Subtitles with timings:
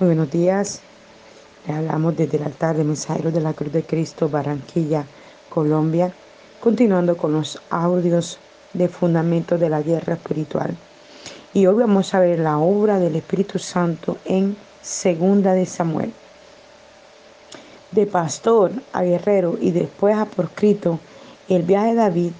[0.00, 0.80] Muy buenos días.
[1.68, 5.04] Le hablamos desde el altar de Mensajeros de la Cruz de Cristo, Barranquilla,
[5.48, 6.12] Colombia,
[6.60, 8.40] continuando con los audios
[8.72, 10.76] de fundamento de la guerra espiritual.
[11.52, 16.12] Y hoy vamos a ver la obra del Espíritu Santo en Segunda de Samuel.
[17.92, 20.98] De pastor a guerrero y después a proscrito,
[21.48, 22.32] el viaje de David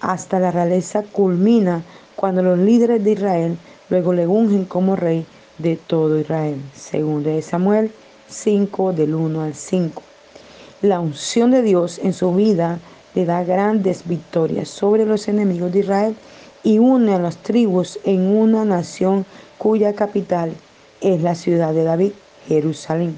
[0.00, 1.82] hasta la realeza culmina
[2.16, 3.58] cuando los líderes de Israel
[3.90, 5.26] luego le ungen como rey
[5.62, 6.60] de todo Israel.
[6.74, 7.92] Segundo de Samuel
[8.28, 10.02] 5 del 1 al 5.
[10.82, 12.80] La unción de Dios en su vida
[13.14, 16.16] le da grandes victorias sobre los enemigos de Israel
[16.64, 19.24] y une a las tribus en una nación
[19.58, 20.52] cuya capital
[21.00, 22.12] es la ciudad de David,
[22.48, 23.16] Jerusalén.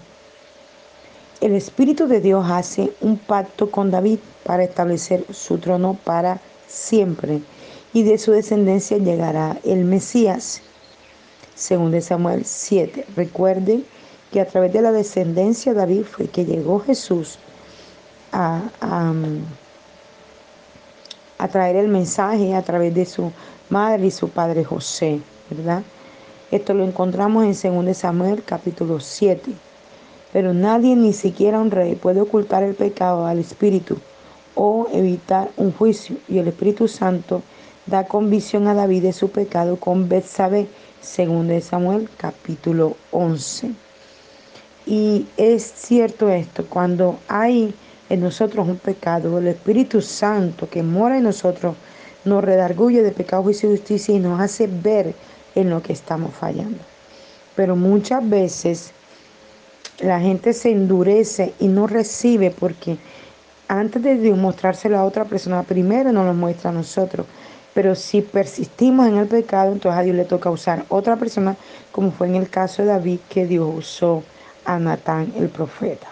[1.41, 7.41] El Espíritu de Dios hace un pacto con David para establecer su trono para siempre
[7.93, 10.63] y de su descendencia llegará el Mesías
[11.55, 13.07] según de Samuel 7.
[13.17, 13.85] Recuerden
[14.33, 17.39] que a través de la descendencia de David fue que llegó Jesús
[18.33, 18.63] a,
[21.39, 23.31] a, traer el mensaje a través de su
[23.71, 25.83] madre y su padre José, ¿verdad?
[26.51, 29.53] Esto lo encontramos en 2 de Samuel capítulo 7.
[30.33, 33.99] Pero nadie, ni siquiera un rey, puede ocultar el pecado al Espíritu
[34.57, 36.17] o evitar un juicio.
[36.29, 37.43] Y el Espíritu Santo
[37.87, 40.67] da convicción a David de su pecado con Betsabé
[41.05, 43.73] según de Samuel capítulo 11.
[44.87, 47.75] Y es cierto esto, cuando hay
[48.09, 51.77] en nosotros un pecado, el Espíritu Santo que mora en nosotros
[52.25, 55.15] nos redarguye de pecado, juicio y justicia y nos hace ver
[55.55, 56.79] en lo que estamos fallando.
[57.55, 58.93] Pero muchas veces
[60.01, 62.99] la gente se endurece y no recibe porque
[63.69, 67.27] antes de mostrárselo a otra persona, primero nos lo muestra a nosotros.
[67.75, 71.57] Pero si persistimos en el pecado, entonces a Dios le toca usar otra persona,
[71.91, 74.23] como fue en el caso de David, que Dios usó
[74.65, 76.07] a Natán el profeta.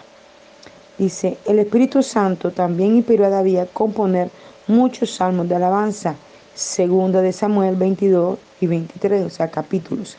[0.97, 4.29] Dice, el Espíritu Santo también inspiró a David a componer
[4.67, 6.15] muchos salmos de alabanza,
[6.53, 10.17] segunda de Samuel 22 y 23, o sea, capítulos.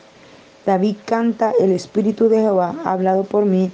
[0.65, 3.71] David canta, el Espíritu de Jehová ha hablado por mí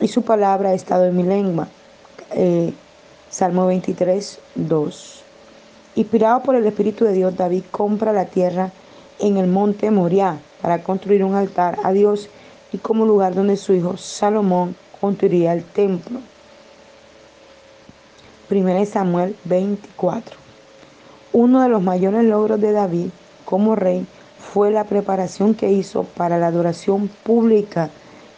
[0.00, 1.68] y su palabra ha estado en mi lengua.
[2.32, 2.72] Eh,
[3.30, 5.25] Salmo 23, 2.
[5.96, 8.70] Inspirado por el Espíritu de Dios, David compra la tierra
[9.18, 12.28] en el monte Moriah para construir un altar a Dios
[12.70, 16.20] y como lugar donde su hijo Salomón construiría el templo.
[18.50, 20.36] 1 Samuel 24.
[21.32, 23.08] Uno de los mayores logros de David
[23.46, 24.06] como rey
[24.38, 27.88] fue la preparación que hizo para la adoración pública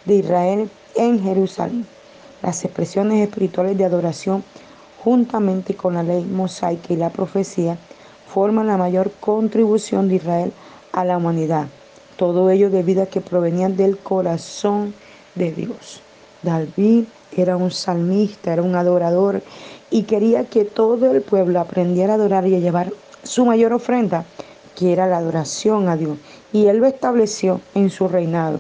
[0.05, 1.87] de Israel en Jerusalén.
[2.41, 4.45] Las expresiones espirituales de adoración
[5.09, 7.79] juntamente con la ley mosaica y la profecía,
[8.31, 10.53] forman la mayor contribución de Israel
[10.93, 11.67] a la humanidad.
[12.19, 14.93] Todo ello debido a que provenían del corazón
[15.35, 16.03] de Dios.
[16.43, 17.05] David
[17.35, 19.43] era un salmista, era un adorador
[19.91, 22.93] y quería que todo el pueblo aprendiera a adorar y a llevar
[23.23, 24.27] su mayor ofrenda,
[24.77, 26.19] que era la adoración a Dios.
[26.53, 28.59] Y él lo estableció en su reinado.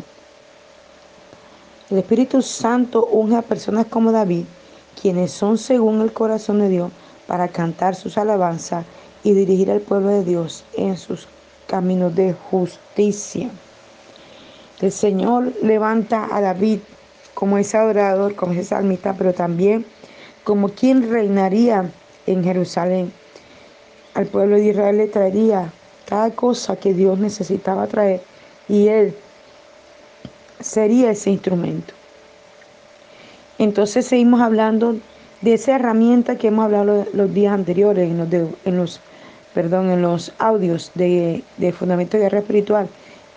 [1.91, 4.47] El Espíritu Santo unge a personas como David
[5.01, 6.91] quienes son según el corazón de Dios
[7.27, 8.85] para cantar sus alabanzas
[9.23, 11.29] y dirigir al pueblo de Dios en sus
[11.67, 13.51] caminos de justicia.
[14.81, 16.81] El Señor levanta a David
[17.35, 19.85] como ese adorador, como ese salmista, pero también
[20.45, 21.91] como quien reinaría
[22.27, 23.13] en Jerusalén.
[24.15, 25.73] Al pueblo de Israel le traería
[26.07, 28.23] cada cosa que Dios necesitaba traer
[28.69, 29.15] y él
[30.61, 31.98] sería ese instrumento.
[33.59, 34.97] Entonces seguimos hablando
[35.41, 39.01] de esa herramienta que hemos hablado los días anteriores en los,
[39.55, 42.89] perdón, en los audios de, de Fundamento de Guerra Espiritual,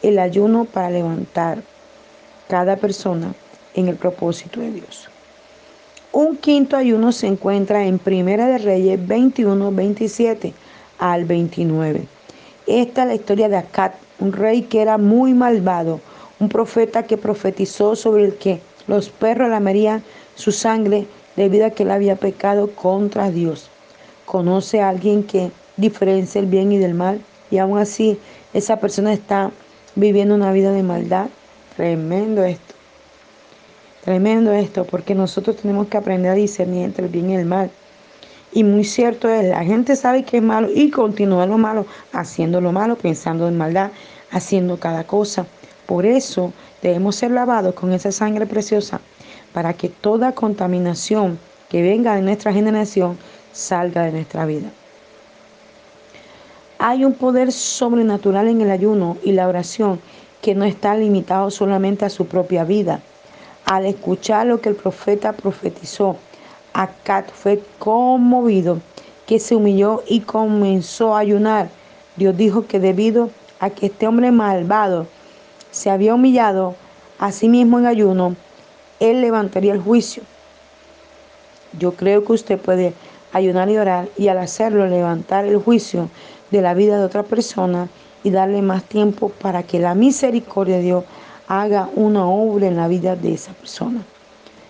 [0.02, 1.60] el ayuno para levantar
[2.48, 3.34] cada persona
[3.76, 5.10] en el propósito de Dios.
[6.12, 10.54] Un quinto ayuno se encuentra en Primera de Reyes 21, 27
[11.00, 12.06] al 29.
[12.68, 16.02] Esta es la historia de Acat, un rey que era muy malvado,
[16.40, 20.04] un profeta que profetizó sobre el que los perros lamerían
[20.36, 23.70] su sangre debido a que él había pecado contra Dios.
[24.26, 28.18] Conoce a alguien que diferencia el bien y del mal y aún así
[28.54, 29.52] esa persona está
[29.96, 31.28] viviendo una vida de maldad.
[31.76, 32.76] Tremendo esto.
[34.04, 37.70] Tremendo esto, porque nosotros tenemos que aprender a discernir entre el bien y el mal.
[38.52, 42.60] Y muy cierto es, la gente sabe que es malo y continúa lo malo, haciendo
[42.60, 43.92] lo malo, pensando en maldad,
[44.32, 45.46] haciendo cada cosa.
[45.92, 49.02] Por eso debemos ser lavados con esa sangre preciosa
[49.52, 53.18] para que toda contaminación que venga de nuestra generación
[53.52, 54.70] salga de nuestra vida.
[56.80, 60.00] Hay un poder sobrenatural en el ayuno y la oración
[60.42, 63.02] que no está limitado solamente a su propia vida.
[63.66, 66.16] Al escuchar lo que el profeta profetizó,
[66.72, 68.80] Acat fue conmovido,
[69.28, 71.68] que se humilló y comenzó a ayunar.
[72.16, 73.30] Dios dijo que debido
[73.60, 75.08] a que este hombre malvado
[75.72, 76.76] se había humillado
[77.20, 78.36] a sí mismo en ayuno,
[79.00, 80.24] él levantaría el juicio.
[81.80, 82.94] Yo creo que usted puede
[83.34, 86.10] ayunar y orar y al hacerlo levantar el juicio
[86.52, 87.88] de la vida de otra persona
[88.24, 91.06] y darle más tiempo para que la misericordia de Dios
[91.48, 94.02] haga una obra en la vida de esa persona.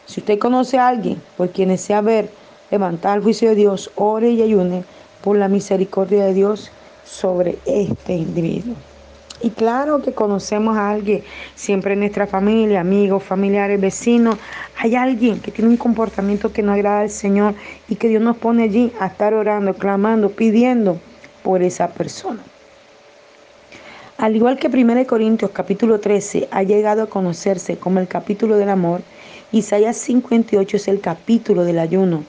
[0.06, 2.30] Si usted conoce a alguien por quien desea ver
[2.70, 4.84] levantar el juicio de Dios, ore y ayune
[5.24, 6.72] por la misericordia de Dios
[7.06, 8.76] sobre este individuo.
[9.44, 11.24] Y claro que conocemos a alguien,
[11.56, 14.38] siempre en nuestra familia, amigos, familiares, vecinos,
[14.78, 17.56] hay alguien que tiene un comportamiento que no agrada al Señor
[17.90, 21.00] y que Dios nos pone allí a estar orando, clamando, pidiendo
[21.44, 22.42] por esa persona.
[24.18, 28.70] Al igual que 1 Corintios capítulo 13 ha llegado a conocerse como el capítulo del
[28.70, 29.02] amor,
[29.52, 32.24] Isaías 58 es el capítulo del ayuno.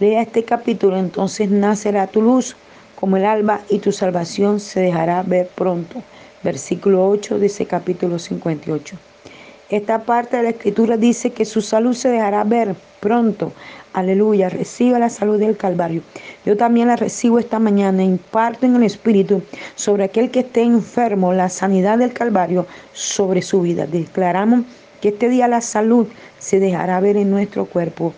[0.00, 2.56] Lea este capítulo, entonces nacerá tu luz
[2.96, 6.02] como el alba y tu salvación se dejará ver pronto.
[6.46, 8.96] Versículo 8 de ese capítulo 58.
[9.68, 13.52] Esta parte de la escritura dice que su salud se dejará ver pronto.
[13.92, 16.02] Aleluya, reciba la salud del Calvario.
[16.44, 19.42] Yo también la recibo esta mañana, imparto en el Espíritu
[19.74, 23.88] sobre aquel que esté enfermo, la sanidad del Calvario sobre su vida.
[23.88, 24.60] Declaramos
[25.00, 26.06] que este día la salud
[26.38, 28.14] se dejará ver en nuestro cuerpo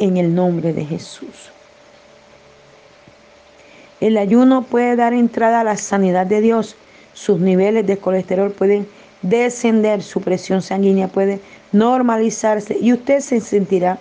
[0.00, 1.52] en el nombre de Jesús.
[4.00, 6.74] El ayuno puede dar entrada a la sanidad de Dios.
[7.22, 8.86] Sus niveles de colesterol pueden
[9.20, 11.38] descender, su presión sanguínea puede
[11.70, 13.98] normalizarse y usted se sentirá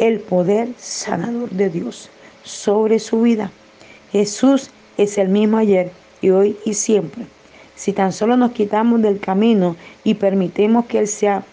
[0.00, 2.10] el poder sanador de Dios
[2.42, 3.52] sobre su vida.
[4.10, 7.26] Jesús es el mismo ayer y hoy y siempre.
[7.76, 11.44] Si tan solo nos quitamos del camino y permitimos que Él sea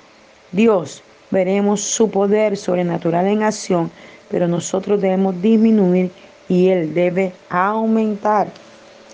[0.52, 3.92] Dios, veremos su poder sobrenatural en acción,
[4.32, 6.10] pero nosotros debemos disminuir
[6.50, 8.48] y Él debe aumentar.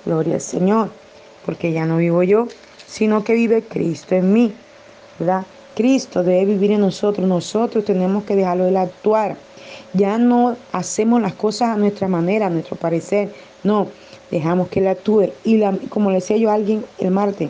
[0.05, 0.98] Gloria al Señor,
[1.49, 2.47] porque ya no vivo yo,
[2.85, 4.53] sino que vive Cristo en mí.
[5.17, 5.47] ¿verdad?
[5.75, 7.27] Cristo debe vivir en nosotros.
[7.27, 9.35] Nosotros tenemos que dejarlo de actuar.
[9.93, 13.33] Ya no hacemos las cosas a nuestra manera, a nuestro parecer.
[13.63, 13.87] No,
[14.29, 15.31] dejamos que Él actúe.
[15.43, 15.59] Y
[15.89, 17.49] como le decía yo a alguien el martes,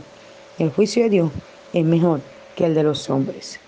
[0.59, 1.31] el juicio de Dios
[1.73, 2.21] es mejor
[2.55, 3.59] que el de los hombres.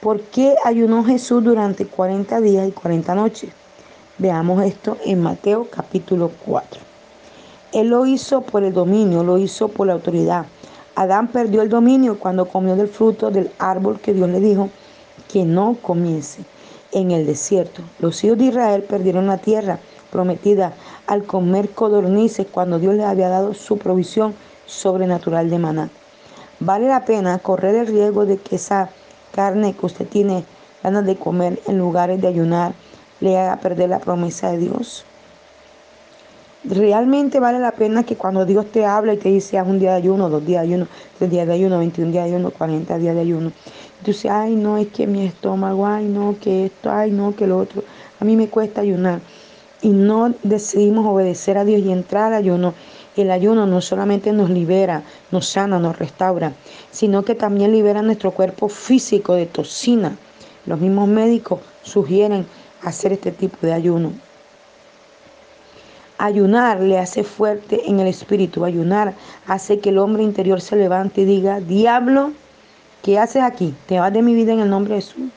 [0.00, 3.59] ¿Por qué ayunó Jesús durante 40 días y 40 noches?
[4.20, 6.78] Veamos esto en Mateo capítulo 4.
[7.72, 10.44] Él lo hizo por el dominio, lo hizo por la autoridad.
[10.94, 14.68] Adán perdió el dominio cuando comió del fruto del árbol que Dios le dijo
[15.26, 16.44] que no comiese
[16.92, 17.80] en el desierto.
[17.98, 19.78] Los hijos de Israel perdieron la tierra
[20.10, 20.74] prometida
[21.06, 24.34] al comer codornices cuando Dios les había dado su provisión
[24.66, 25.88] sobrenatural de maná.
[26.58, 28.90] Vale la pena correr el riesgo de que esa
[29.34, 30.44] carne que usted tiene
[30.82, 32.74] ganas de comer en lugares de ayunar
[33.20, 35.04] le haga perder la promesa de Dios.
[36.64, 39.92] Realmente vale la pena que cuando Dios te habla y te dice, haz un día
[39.92, 40.88] de ayuno, dos días de ayuno,
[41.18, 43.50] tres días de ayuno, 21 días de ayuno, 40 días de ayuno.
[44.02, 47.46] Tú dices, ay, no, es que mi estómago, ay, no, que esto, ay, no, que
[47.46, 47.82] lo otro.
[48.20, 49.20] A mí me cuesta ayunar.
[49.80, 52.74] Y no decidimos obedecer a Dios y entrar al ayuno.
[53.16, 56.52] El ayuno no solamente nos libera, nos sana, nos restaura,
[56.90, 60.16] sino que también libera nuestro cuerpo físico de toxina.
[60.66, 62.44] Los mismos médicos sugieren
[62.82, 64.12] hacer este tipo de ayuno.
[66.18, 68.64] Ayunar le hace fuerte en el espíritu.
[68.64, 69.14] Ayunar
[69.46, 72.32] hace que el hombre interior se levante y diga, diablo,
[73.02, 73.74] ¿qué haces aquí?
[73.86, 75.30] Te vas de mi vida en el nombre de Jesús.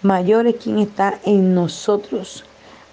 [0.00, 2.44] Mayor es quien está en nosotros.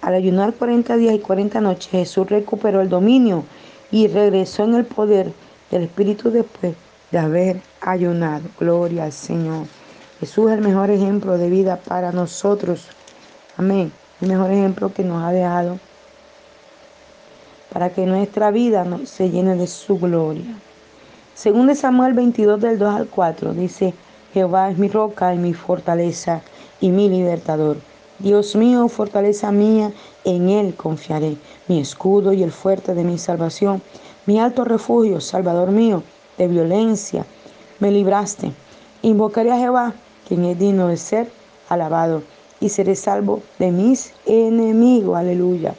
[0.02, 3.44] Al ayunar 40 días y 40 noches, Jesús recuperó el dominio
[3.90, 5.32] y regresó en el poder
[5.70, 6.74] del Espíritu después
[7.10, 8.42] de haber ayunado.
[8.58, 9.66] Gloria al Señor.
[10.24, 12.86] Jesús es el mejor ejemplo de vida para nosotros.
[13.58, 13.92] Amén.
[14.22, 15.78] El mejor ejemplo que nos ha dejado
[17.70, 20.56] para que nuestra vida se llene de su gloria.
[21.34, 23.92] Según de Samuel 22 del 2 al 4 dice,
[24.32, 26.40] Jehová es mi roca y mi fortaleza
[26.80, 27.76] y mi libertador.
[28.18, 29.92] Dios mío, fortaleza mía,
[30.24, 31.36] en Él confiaré,
[31.68, 33.82] mi escudo y el fuerte de mi salvación,
[34.24, 36.02] mi alto refugio, Salvador mío,
[36.38, 37.26] de violencia,
[37.78, 38.52] me libraste.
[39.02, 39.92] Invocaré a Jehová,
[40.26, 41.30] quien es digno de ser
[41.68, 42.22] alabado
[42.60, 45.16] y seré salvo de mis enemigos.
[45.16, 45.74] Aleluya.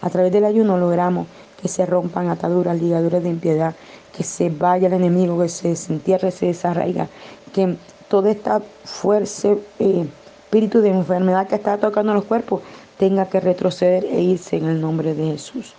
[0.00, 1.26] A través del ayuno logramos
[1.60, 3.74] que se rompan ataduras, ligaduras de impiedad,
[4.16, 7.08] que se vaya el enemigo, que se desentierre, se desarraiga,
[7.52, 7.76] que
[8.08, 10.06] toda esta fuerza, eh,
[10.44, 12.60] espíritu de enfermedad que está tocando los cuerpos
[12.98, 15.74] tenga que retroceder e irse en el nombre de Jesús.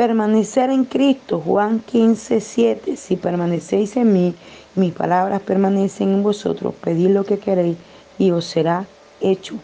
[0.00, 2.96] Permanecer en Cristo, Juan 15, 7.
[2.96, 4.34] Si permanecéis en mí,
[4.74, 7.76] mis palabras permanecen en vosotros, pedid lo que queréis
[8.18, 8.86] y os será
[9.20, 9.56] hecho.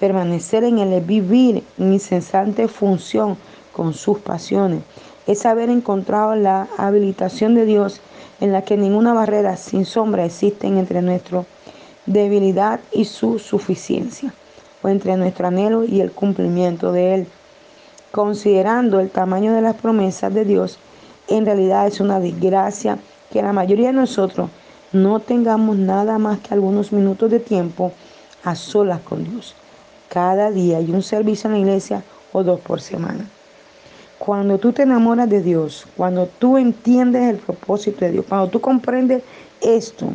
[0.00, 3.36] Permanecer en Él es vivir en incesante función
[3.72, 4.82] con sus pasiones.
[5.28, 8.00] Es haber encontrado la habilitación de Dios
[8.40, 11.44] en la que ninguna barrera sin sombra existe entre nuestra
[12.06, 14.34] debilidad y su suficiencia,
[14.82, 17.26] o entre nuestro anhelo y el cumplimiento de Él.
[18.12, 20.78] Considerando el tamaño de las promesas de Dios,
[21.28, 22.98] en realidad es una desgracia
[23.30, 24.48] que la mayoría de nosotros
[24.92, 27.92] no tengamos nada más que algunos minutos de tiempo
[28.44, 29.54] a solas con Dios.
[30.08, 33.26] Cada día hay un servicio en la iglesia o dos por semana.
[34.18, 38.60] Cuando tú te enamoras de Dios, cuando tú entiendes el propósito de Dios, cuando tú
[38.60, 39.22] comprendes
[39.60, 40.14] esto,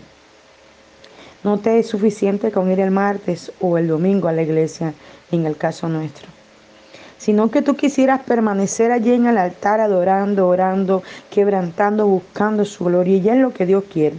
[1.44, 4.94] no te es suficiente con ir el martes o el domingo a la iglesia,
[5.32, 6.41] en el caso nuestro
[7.22, 13.18] sino que tú quisieras permanecer allí en el altar adorando, orando, quebrantando, buscando su gloria.
[13.18, 14.16] Y es lo que Dios quiere.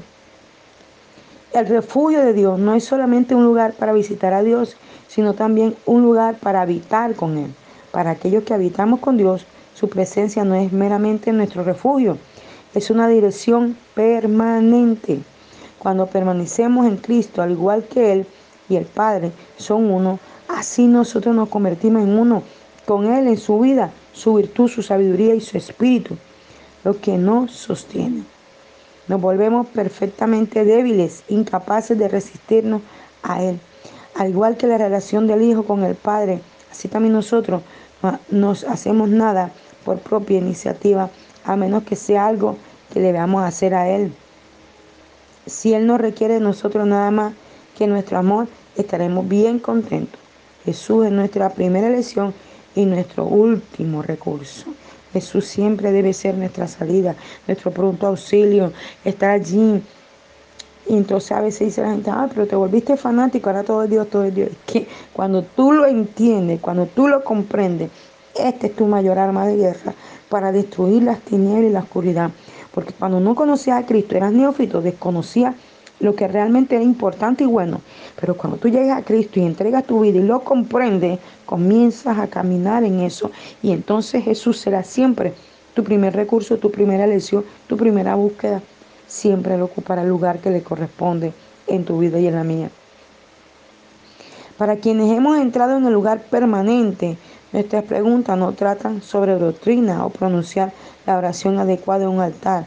[1.52, 4.76] El refugio de Dios no es solamente un lugar para visitar a Dios,
[5.08, 7.52] sino también un lugar para habitar con Él.
[7.90, 12.18] Para aquellos que habitamos con Dios, su presencia no es meramente nuestro refugio,
[12.72, 15.18] es una dirección permanente.
[15.80, 18.26] Cuando permanecemos en Cristo, al igual que Él
[18.68, 22.44] y el Padre son uno, así nosotros nos convertimos en uno
[22.92, 26.18] con Él en su vida, su virtud, su sabiduría y su espíritu,
[26.84, 28.22] lo que nos sostiene.
[29.08, 32.82] Nos volvemos perfectamente débiles, incapaces de resistirnos
[33.22, 33.58] a Él.
[34.14, 37.62] Al igual que la relación del Hijo con el Padre, así también nosotros
[38.28, 39.52] nos hacemos nada
[39.86, 41.08] por propia iniciativa,
[41.46, 42.58] a menos que sea algo
[42.92, 44.12] que le veamos hacer a Él.
[45.46, 47.32] Si Él no requiere de nosotros nada más
[47.78, 50.20] que nuestro amor, estaremos bien contentos.
[50.66, 52.34] Jesús es nuestra primera elección
[52.74, 54.66] y nuestro último recurso.
[55.12, 57.14] Jesús siempre debe ser nuestra salida,
[57.46, 58.72] nuestro pronto auxilio,
[59.04, 59.82] estar allí.
[60.88, 63.90] Y entonces a veces dice la gente, ah, pero te volviste fanático, ahora todo es
[63.90, 64.48] Dios, todo es Dios.
[64.50, 67.90] Es que cuando tú lo entiendes, cuando tú lo comprendes,
[68.34, 69.94] este es tu mayor arma de guerra
[70.28, 72.30] para destruir las tinieblas y la oscuridad.
[72.72, 75.54] Porque cuando no conocías a Cristo, eras neófito, desconocías
[76.02, 77.80] lo que realmente es importante y bueno.
[78.20, 82.26] Pero cuando tú llegas a Cristo y entregas tu vida y lo comprendes, comienzas a
[82.26, 83.30] caminar en eso.
[83.62, 85.32] Y entonces Jesús será siempre
[85.74, 88.60] tu primer recurso, tu primera lección, tu primera búsqueda.
[89.06, 91.32] Siempre Él ocupará el lugar que le corresponde
[91.68, 92.70] en tu vida y en la mía.
[94.58, 97.16] Para quienes hemos entrado en el lugar permanente,
[97.52, 100.72] nuestras preguntas no tratan sobre doctrina o pronunciar
[101.06, 102.66] la oración adecuada en un altar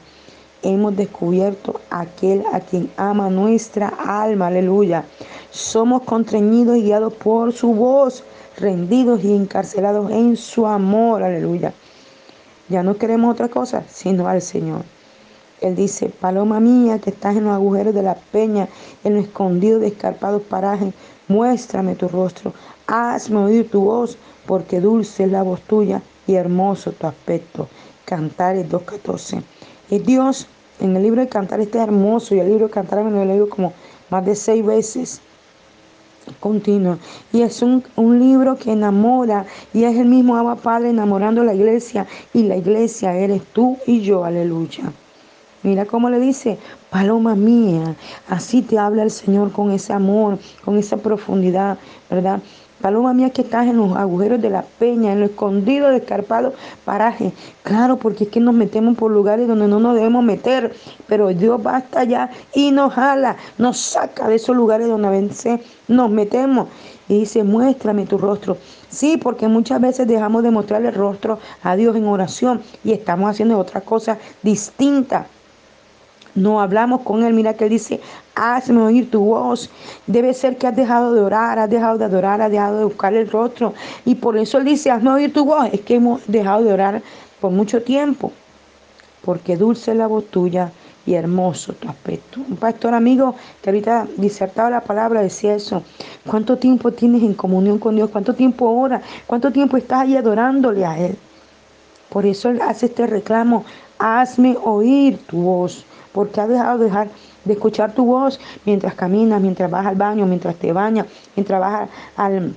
[0.65, 5.05] hemos descubierto aquel a quien ama nuestra alma, aleluya.
[5.51, 8.23] Somos contrañidos y guiados por su voz,
[8.57, 11.73] rendidos y encarcelados en su amor, aleluya.
[12.67, 14.81] Ya no queremos otra cosa, sino al Señor.
[15.61, 18.67] Él dice, paloma mía que estás en los agujeros de la peña,
[19.03, 20.93] en lo escondido de escarpados parajes,
[21.27, 22.53] muéstrame tu rostro,
[22.87, 27.67] hazme oír tu voz, porque dulce es la voz tuya y hermoso tu aspecto.
[28.03, 29.41] Cantares 2.14.
[29.89, 30.47] Es Dios
[30.79, 33.49] en el libro de Cantar este hermoso y el libro de Cantar me lo leído
[33.49, 33.73] como
[34.09, 35.21] más de seis veces
[36.39, 36.97] continuo.
[37.31, 37.83] Y es un,
[38.19, 42.55] libro que enamora y es el mismo Abba Padre enamorando a la iglesia y la
[42.55, 44.91] iglesia eres tú y yo, aleluya.
[45.63, 46.59] Mira cómo le dice,
[46.91, 47.95] paloma mía,
[48.29, 51.79] así te habla el Señor con ese amor, con esa profundidad,
[52.09, 52.39] ¿verdad?
[52.85, 56.53] Paloma mía que estás en los agujeros de la peña, en lo escondido de escarpado
[56.83, 57.33] paraje.
[57.63, 60.71] Claro, porque es que nos metemos por lugares donde no nos debemos meter,
[61.07, 65.09] pero Dios va hasta allá y nos jala, nos saca de esos lugares donde a
[65.09, 66.67] veces nos metemos.
[67.09, 68.55] Y dice, muéstrame tu rostro.
[68.87, 73.31] Sí, porque muchas veces dejamos de mostrarle el rostro a Dios en oración y estamos
[73.31, 75.25] haciendo otra cosa distinta
[76.35, 77.33] no hablamos con Él.
[77.33, 78.01] Mira que Él dice,
[78.35, 79.69] hazme oír tu voz.
[80.05, 83.13] Debe ser que has dejado de orar, has dejado de adorar, has dejado de buscar
[83.13, 83.73] el rostro.
[84.03, 85.69] Y por eso Él dice, hazme oír tu voz.
[85.71, 87.01] Es que hemos dejado de orar
[87.39, 88.31] por mucho tiempo.
[89.23, 90.71] Porque dulce es la voz tuya
[91.05, 92.41] y hermoso tu aspecto.
[92.47, 95.83] Un pastor amigo que ahorita disertaba la palabra decía eso.
[96.27, 98.09] ¿Cuánto tiempo tienes en comunión con Dios?
[98.09, 99.01] ¿Cuánto tiempo oras?
[99.25, 101.17] ¿Cuánto tiempo estás ahí adorándole a Él?
[102.09, 103.65] Por eso Él hace este reclamo.
[103.97, 107.09] Hazme oír tu voz porque has dejado de dejar
[107.43, 111.05] de escuchar tu voz mientras caminas, mientras vas al baño, mientras te bañas,
[111.35, 112.55] mientras vas al,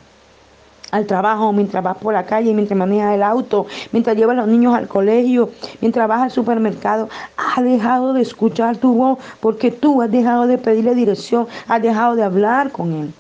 [0.91, 4.49] al trabajo, mientras vas por la calle, mientras manejas el auto, mientras llevas a los
[4.49, 5.51] niños al colegio,
[5.81, 10.57] mientras vas al supermercado, has dejado de escuchar tu voz porque tú has dejado de
[10.57, 13.13] pedirle dirección, has dejado de hablar con Él.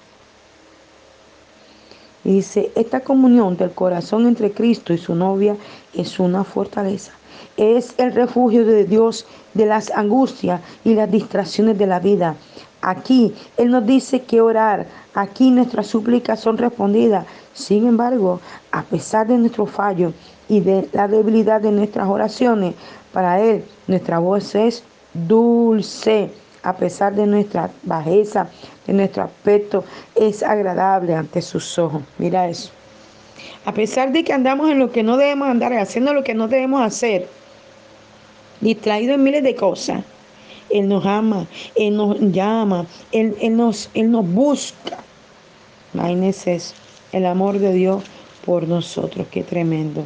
[2.25, 5.57] Y dice, esta comunión del corazón entre Cristo y su novia
[5.95, 7.13] es una fortaleza.
[7.57, 9.27] Es el refugio de Dios
[9.59, 12.37] de las angustias y las distracciones de la vida.
[12.81, 17.27] Aquí Él nos dice que orar, aquí nuestras súplicas son respondidas.
[17.53, 20.13] Sin embargo, a pesar de nuestro fallo
[20.49, 22.75] y de la debilidad de nuestras oraciones,
[23.13, 26.31] para Él nuestra voz es dulce.
[26.63, 28.49] A pesar de nuestra bajeza,
[28.87, 29.85] de nuestro aspecto,
[30.15, 32.03] es agradable ante sus ojos.
[32.19, 32.71] Mira eso.
[33.65, 36.49] A pesar de que andamos en lo que no debemos andar, haciendo lo que no
[36.49, 37.29] debemos hacer,
[38.61, 40.03] distraído en miles de cosas,
[40.71, 44.99] Él nos ama, Él nos llama, Él, nos, él nos busca.
[45.95, 46.75] Imagínense eso,
[47.13, 48.03] el amor de Dios
[48.45, 50.05] por nosotros, qué tremendo.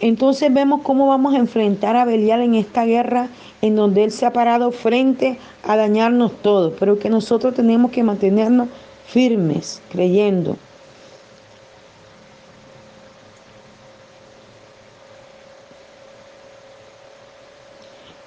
[0.00, 3.28] Entonces vemos cómo vamos a enfrentar a Belial en esta guerra
[3.62, 8.04] en donde él se ha parado frente a dañarnos todos, pero que nosotros tenemos que
[8.04, 8.68] mantenernos
[9.06, 10.56] firmes, creyendo.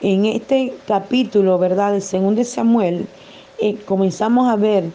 [0.04, 1.94] En este capítulo, ¿verdad?
[1.94, 3.08] De segundo de Samuel,
[3.60, 4.86] eh, comenzamos a ver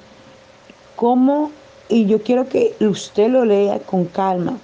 [0.97, 1.53] cómo,
[1.89, 4.59] y yo quiero que usted lo lea con calma,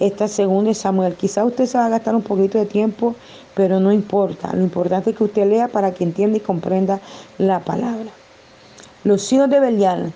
[0.00, 1.14] esta segunda de Samuel.
[1.14, 3.14] Quizá usted se va a gastar un poquito de tiempo,
[3.54, 4.52] pero no importa.
[4.52, 6.98] Lo importante es que usted lea para que entienda y comprenda
[7.38, 8.10] la palabra.
[9.04, 10.12] Los hijos de Belial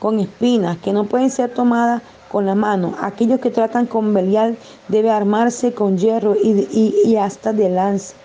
[0.00, 2.96] con espinas que no pueden ser tomadas con la mano.
[3.00, 8.16] Aquellos que tratan con Belial debe armarse con hierro y, y hasta de lanza.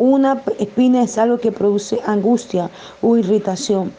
[0.00, 2.70] Una espina es algo que produce angustia
[3.02, 3.92] o irritación.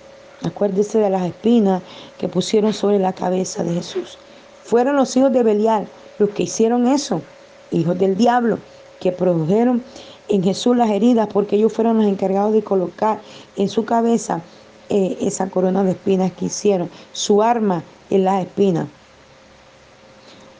[0.43, 1.83] Acuérdese de las espinas
[2.17, 4.17] que pusieron sobre la cabeza de Jesús.
[4.63, 7.21] Fueron los hijos de Belial los que hicieron eso,
[7.69, 8.57] hijos del diablo,
[8.99, 9.83] que produjeron
[10.27, 13.21] en Jesús las heridas porque ellos fueron los encargados de colocar
[13.55, 14.41] en su cabeza
[14.89, 16.89] eh, esa corona de espinas que hicieron.
[17.13, 18.87] Su arma en las espinas.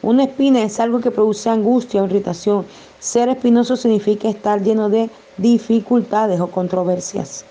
[0.02, 2.64] Una espina es algo que produce angustia o irritación.
[3.00, 7.44] Ser espinoso significa estar lleno de dificultades o controversias.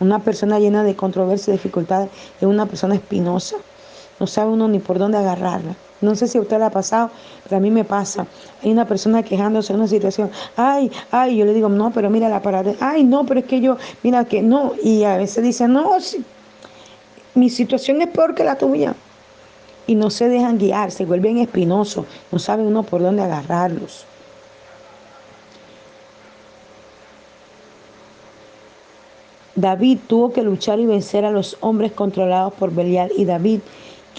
[0.00, 3.56] Una persona llena de controversias y dificultades es una persona espinosa.
[4.20, 5.74] No sabe uno ni por dónde agarrarla.
[6.00, 7.10] No sé si a usted le ha pasado,
[7.44, 8.26] pero a mí me pasa.
[8.62, 10.30] Hay una persona quejándose de una situación.
[10.56, 12.74] Ay, ay, yo le digo, no, pero mira la parada.
[12.80, 14.72] Ay, no, pero es que yo, mira que no.
[14.82, 15.96] Y a veces dice, no,
[17.34, 18.94] mi situación es peor que la tuya.
[19.86, 22.06] Y no se dejan guiar, se vuelven espinosos.
[22.30, 24.06] No sabe uno por dónde agarrarlos.
[29.56, 33.60] David tuvo que luchar y vencer a los hombres controlados por Belial y David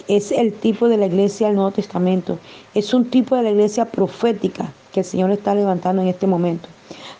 [0.08, 2.39] es el tipo de la iglesia del Nuevo Testamento.
[2.74, 6.69] Es un tipo de la iglesia profética que el Señor está levantando en este momento.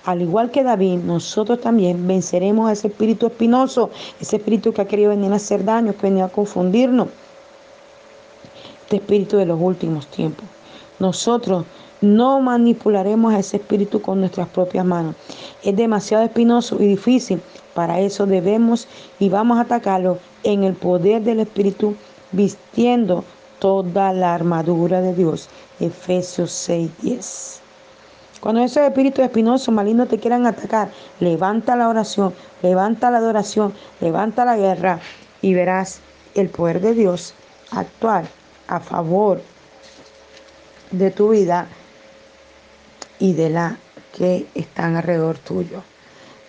[0.06, 3.90] Al igual que David, nosotros también venceremos a ese espíritu espinoso,
[4.22, 7.08] ese espíritu que ha querido venir a hacer daño, que ha venido a confundirnos.
[8.84, 10.46] Este espíritu de los últimos tiempos.
[11.00, 11.66] Nosotros
[12.02, 15.16] no manipularemos a ese espíritu con nuestras propias manos.
[15.64, 17.42] Es demasiado espinoso y difícil.
[17.76, 18.88] Para eso debemos
[19.20, 21.96] y vamos a atacarlo en el poder del Espíritu
[22.32, 23.26] vistiendo
[23.60, 25.50] toda la armadura de Dios.
[25.82, 27.60] Efesios 6:10.
[28.40, 34.46] Cuando esos espíritus espinosos malignos te quieran atacar, levanta la oración, levanta la adoración, levanta
[34.46, 35.02] la guerra
[35.42, 36.00] y verás
[36.34, 37.34] el poder de Dios
[37.72, 38.26] actuar
[38.68, 39.42] a favor
[40.92, 41.68] de tu vida
[43.20, 43.78] y de la
[44.14, 45.82] que están alrededor tuyo.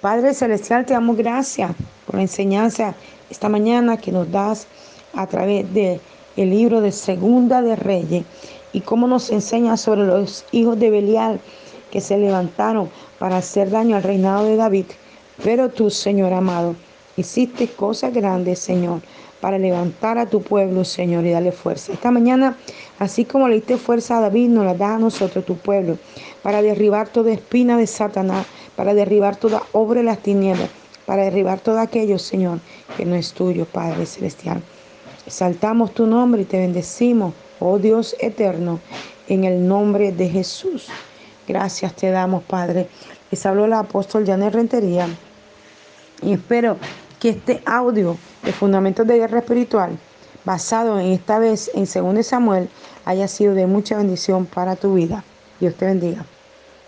[0.06, 1.72] Padre Celestial, te damos gracias
[2.06, 2.94] por la enseñanza
[3.28, 4.68] esta mañana que nos das
[5.12, 6.00] a través del
[6.36, 8.24] el libro de Segunda de Reyes
[8.72, 11.40] y cómo nos enseña sobre los hijos de Belial
[11.90, 12.88] que se levantaron
[13.18, 14.86] para hacer daño al reinado de David.
[15.42, 16.76] Pero tú, Señor amado,
[17.16, 19.00] hiciste cosas grandes, Señor,
[19.46, 21.92] para levantar a tu pueblo, Señor, y darle fuerza.
[21.92, 22.56] Esta mañana,
[22.98, 25.98] así como le diste fuerza a David, nos la da a nosotros, tu pueblo,
[26.42, 30.68] para derribar toda espina de Satanás, para derribar toda obra de las tinieblas,
[31.06, 32.59] para derribar todo aquello, Señor,
[32.96, 34.61] que no es tuyo, Padre Celestial.
[35.24, 38.80] Exaltamos tu nombre y te bendecimos, oh Dios eterno,
[39.28, 40.88] en el nombre de Jesús.
[41.46, 42.88] Gracias te damos, Padre.
[43.30, 45.06] Les habló el apóstol Janet Rentería
[46.20, 46.78] y espero
[47.26, 49.98] que este audio de Fundamentos de Guerra Espiritual,
[50.44, 52.68] basado en esta vez en 2 Samuel,
[53.04, 55.24] haya sido de mucha bendición para tu vida.
[55.58, 56.24] Dios te bendiga.